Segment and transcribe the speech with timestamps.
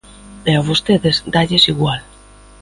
[0.49, 2.01] E a vostedes dálles igual.